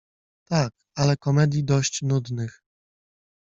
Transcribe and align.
—Tak, 0.49 0.73
ale 0.95 1.17
komedii 1.17 1.63
dość 1.63 2.01
nudnych. 2.01 2.63